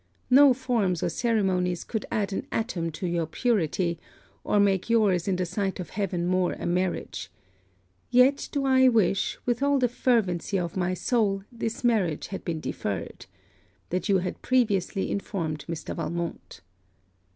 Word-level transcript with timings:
No 0.31 0.51
forms 0.55 1.03
or 1.03 1.09
ceremonies 1.09 1.83
could 1.83 2.07
add 2.09 2.33
an 2.33 2.47
atom 2.51 2.91
to 2.93 3.05
your 3.05 3.27
purity, 3.27 3.99
or 4.43 4.59
make 4.59 4.89
your's 4.89 5.27
in 5.27 5.35
the 5.35 5.45
sight 5.45 5.79
of 5.79 5.91
heaven 5.91 6.25
more 6.25 6.53
a 6.53 6.65
marriage 6.65 7.29
yet 8.09 8.49
do 8.51 8.65
I 8.65 8.87
wish, 8.87 9.37
with 9.45 9.61
all 9.61 9.77
the 9.77 9.87
fervency 9.87 10.57
of 10.57 10.75
my 10.75 10.95
soul, 10.95 11.43
this 11.51 11.83
marriage 11.83 12.29
had 12.29 12.43
been 12.43 12.59
deferred 12.59 13.27
that 13.91 14.09
you 14.09 14.17
had 14.17 14.41
previously 14.41 15.11
informed 15.11 15.65
Mr. 15.67 15.95
Valmont. 15.95 16.61